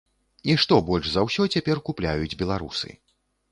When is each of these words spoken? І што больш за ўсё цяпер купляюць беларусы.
І 0.51 0.55
што 0.63 0.79
больш 0.87 1.09
за 1.17 1.21
ўсё 1.27 1.47
цяпер 1.57 1.83
купляюць 1.91 2.35
беларусы. 2.43 2.89